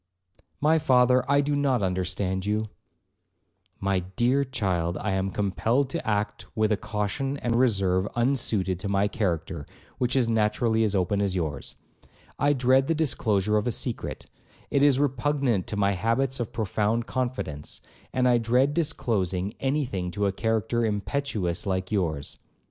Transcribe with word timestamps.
'My 0.59 0.79
father, 0.79 1.23
I 1.31 1.41
do 1.41 1.55
not 1.55 1.83
understand 1.83 2.43
you.' 2.43 2.69
'My 3.79 3.99
dear 3.99 4.43
child, 4.43 4.97
I 4.97 5.11
am 5.11 5.29
compelled 5.29 5.91
to 5.91 6.03
act 6.07 6.47
with 6.57 6.71
a 6.71 6.75
caution 6.75 7.37
and 7.37 7.55
reserve 7.55 8.07
unsuited 8.15 8.79
to 8.79 8.89
my 8.89 9.07
character, 9.07 9.67
which 9.99 10.15
is 10.15 10.27
naturally 10.27 10.83
as 10.83 10.95
open 10.95 11.21
as 11.21 11.35
yours. 11.35 11.75
I 12.39 12.53
dread 12.53 12.87
the 12.87 12.95
disclosure 12.95 13.57
of 13.57 13.67
a 13.67 13.71
secret; 13.71 14.25
it 14.71 14.81
is 14.81 14.97
repugnant 14.99 15.67
to 15.67 15.77
my 15.77 15.91
habits 15.91 16.39
of 16.39 16.51
profound 16.51 17.05
confidence; 17.05 17.79
and 18.11 18.27
I 18.27 18.39
dread 18.39 18.73
disclosing 18.73 19.53
any 19.59 19.85
thing 19.85 20.09
to 20.13 20.25
a 20.25 20.31
character 20.31 20.83
impetuous 20.83 21.67
like 21.67 21.91
yours. 21.91 22.39